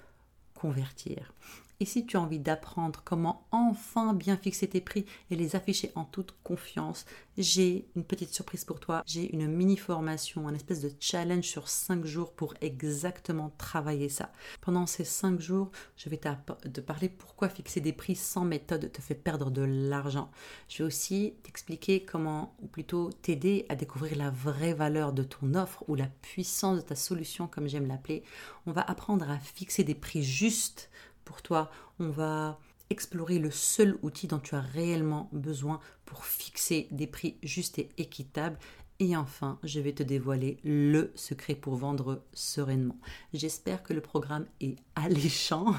convertir. 0.56 1.34
Et 1.80 1.86
si 1.86 2.06
tu 2.06 2.16
as 2.16 2.22
envie 2.22 2.40
d'apprendre 2.40 3.02
comment 3.04 3.48
enfin 3.52 4.14
bien 4.14 4.38
fixer 4.38 4.68
tes 4.68 4.82
prix 4.82 5.06
et 5.30 5.36
les 5.36 5.56
afficher 5.56 5.92
en 5.96 6.06
toute 6.06 6.34
confiance, 6.44 7.06
j'ai 7.38 7.88
une 7.96 8.06
petite 8.06 8.34
surprise 8.34 8.64
pour 8.64 8.80
toi. 8.80 9.04
J'ai 9.06 9.34
une 9.34 9.48
mini 9.48 9.76
formation, 9.76 10.48
un 10.48 10.54
espèce 10.54 10.82
de 10.82 10.92
challenge 11.00 11.44
sur 11.44 11.68
5 11.68 12.06
jours 12.06 12.32
pour 12.32 12.54
exactement 12.62 13.52
travailler 13.58 14.08
ça. 14.08 14.32
Pendant 14.62 14.86
ces 14.86 15.04
5 15.04 15.40
jours, 15.42 15.70
je 15.98 16.10
vais 16.10 16.18
te 16.18 16.80
parler 16.80 17.10
pourquoi 17.10 17.50
fixer 17.50 17.82
des 17.82 17.94
prix 17.94 18.16
sans 18.16 18.46
méthode 18.46 18.92
te 18.92 19.02
fait 19.02 19.16
perdre 19.16 19.52
de 19.52 19.64
l'argent. 19.64 20.32
Je 20.70 20.78
vais 20.78 20.88
aussi 20.88 21.34
t'expliquer 21.44 22.06
comment, 22.06 22.56
ou 22.62 22.68
plutôt 22.68 23.10
t'aider 23.22 23.66
à 23.68 23.76
découvrir 23.76 24.18
la 24.18 24.30
vraie 24.30 24.74
valeur 24.74 25.12
de 25.12 25.24
ton 25.24 25.56
offre 25.56 25.84
ou 25.90 25.96
la 25.96 26.08
puissance 26.22 26.78
de 26.78 26.82
ta 26.82 26.96
solution, 26.96 27.48
comme 27.48 27.68
j'aime 27.68 27.88
l'appeler. 27.88 28.24
On 28.66 28.72
va 28.72 28.82
apprendre 28.82 29.30
à 29.30 29.38
fixer 29.40 29.84
des 29.84 29.96
prix 29.96 30.24
justes 30.24 30.90
pour 31.26 31.42
toi. 31.42 31.70
On 32.00 32.10
va 32.10 32.60
explorer 32.90 33.40
le 33.40 33.52
seul 33.52 33.98
outil 34.04 34.28
dont 34.28 34.40
tu 34.40 34.56
as 34.56 34.62
réellement 34.62 35.30
besoin 35.34 35.80
pour 36.06 36.26
fixer 36.26 36.88
des 36.92 37.08
prix 37.08 37.38
justes 37.44 37.80
et 37.80 37.90
équitables. 37.98 38.58
Et 39.00 39.18
enfin, 39.18 39.60
je 39.64 39.82
vais 39.82 39.92
te 39.92 40.04
dévoiler 40.04 40.58
le 40.64 41.12
secret 41.16 41.56
pour 41.56 41.76
vendre 41.76 42.24
sereinement. 42.34 42.98
J'espère 43.34 43.84
que 43.84 43.94
le 43.94 44.00
programme 44.00 44.46
est 44.62 44.78
alléchant 44.96 45.76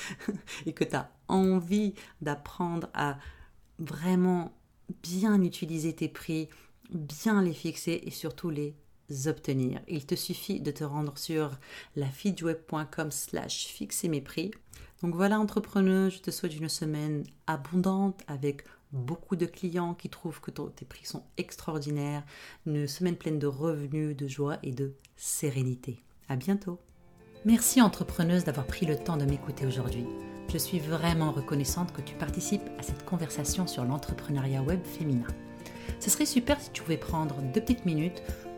et 0.66 0.72
que 0.72 0.84
tu 0.84 0.96
as 0.96 1.10
envie 1.28 1.92
d'apprendre 2.22 2.88
à 2.94 3.18
vraiment 3.78 4.56
bien 5.02 5.42
utiliser 5.42 5.94
tes 5.94 6.08
prix, 6.08 6.48
bien 6.90 7.42
les 7.42 7.52
fixer 7.52 8.00
et 8.04 8.10
surtout 8.10 8.48
les 8.48 8.74
obtenir. 9.26 9.80
Il 9.88 10.06
te 10.06 10.14
suffit 10.14 10.60
de 10.60 10.70
te 10.70 10.84
rendre 10.84 11.16
sur 11.18 11.50
lafidweb.com 11.96 13.10
slash 13.10 13.66
fixer 13.66 14.08
mes 14.08 14.20
prix 14.20 14.50
donc 15.04 15.14
voilà, 15.16 15.38
entrepreneur, 15.38 16.08
je 16.08 16.18
te 16.20 16.30
souhaite 16.30 16.56
une 16.56 16.70
semaine 16.70 17.24
abondante 17.46 18.22
avec 18.26 18.64
beaucoup 18.90 19.36
de 19.36 19.44
clients 19.44 19.92
qui 19.92 20.08
trouvent 20.08 20.40
que 20.40 20.50
tes 20.50 20.86
prix 20.86 21.04
sont 21.04 21.24
extraordinaires, 21.36 22.24
une 22.64 22.86
semaine 22.86 23.16
pleine 23.16 23.38
de 23.38 23.46
revenus, 23.46 24.16
de 24.16 24.26
joie 24.26 24.56
et 24.62 24.72
de 24.72 24.94
sérénité. 25.14 26.02
À 26.30 26.36
bientôt. 26.36 26.78
Merci 27.44 27.82
entrepreneuse 27.82 28.44
d'avoir 28.44 28.66
pris 28.66 28.86
le 28.86 28.96
temps 28.96 29.18
de 29.18 29.26
m'écouter 29.26 29.66
aujourd'hui. 29.66 30.06
Je 30.50 30.56
suis 30.56 30.78
vraiment 30.78 31.32
reconnaissante 31.32 31.92
que 31.92 32.00
tu 32.00 32.14
participes 32.14 32.70
à 32.78 32.82
cette 32.82 33.04
conversation 33.04 33.66
sur 33.66 33.84
l'entrepreneuriat 33.84 34.62
web 34.62 34.82
féminin. 34.84 35.26
Ce 36.00 36.08
serait 36.08 36.24
super 36.24 36.58
si 36.62 36.70
tu 36.70 36.82
pouvais 36.82 36.96
prendre 36.96 37.42
deux 37.52 37.60
petites 37.60 37.84
minutes 37.84 38.22